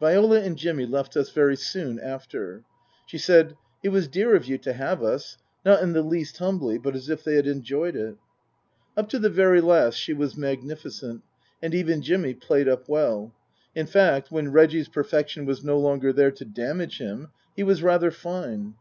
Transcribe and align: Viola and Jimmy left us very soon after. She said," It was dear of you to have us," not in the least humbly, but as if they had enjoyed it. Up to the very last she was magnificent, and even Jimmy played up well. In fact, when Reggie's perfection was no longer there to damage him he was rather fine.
Viola 0.00 0.40
and 0.40 0.56
Jimmy 0.56 0.86
left 0.86 1.18
us 1.18 1.28
very 1.28 1.54
soon 1.54 2.00
after. 2.00 2.64
She 3.04 3.18
said," 3.18 3.56
It 3.84 3.90
was 3.90 4.08
dear 4.08 4.34
of 4.34 4.46
you 4.46 4.56
to 4.56 4.72
have 4.72 5.02
us," 5.02 5.36
not 5.66 5.82
in 5.82 5.92
the 5.92 6.00
least 6.00 6.38
humbly, 6.38 6.78
but 6.78 6.96
as 6.96 7.10
if 7.10 7.22
they 7.22 7.34
had 7.34 7.46
enjoyed 7.46 7.94
it. 7.94 8.16
Up 8.96 9.06
to 9.10 9.18
the 9.18 9.28
very 9.28 9.60
last 9.60 9.96
she 9.96 10.14
was 10.14 10.34
magnificent, 10.34 11.22
and 11.60 11.74
even 11.74 12.00
Jimmy 12.00 12.32
played 12.32 12.68
up 12.70 12.88
well. 12.88 13.34
In 13.74 13.84
fact, 13.84 14.30
when 14.30 14.50
Reggie's 14.50 14.88
perfection 14.88 15.44
was 15.44 15.62
no 15.62 15.78
longer 15.78 16.10
there 16.10 16.30
to 16.30 16.46
damage 16.46 16.96
him 16.96 17.28
he 17.54 17.62
was 17.62 17.82
rather 17.82 18.10
fine. 18.10 18.76